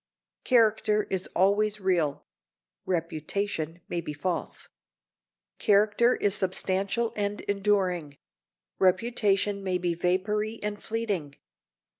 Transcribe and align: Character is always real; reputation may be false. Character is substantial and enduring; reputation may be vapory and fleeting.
Character 0.43 1.03
is 1.11 1.29
always 1.35 1.79
real; 1.79 2.25
reputation 2.87 3.81
may 3.87 4.01
be 4.01 4.13
false. 4.13 4.67
Character 5.59 6.15
is 6.15 6.33
substantial 6.33 7.13
and 7.15 7.41
enduring; 7.41 8.17
reputation 8.79 9.63
may 9.63 9.77
be 9.77 9.93
vapory 9.93 10.59
and 10.63 10.81
fleeting. 10.81 11.35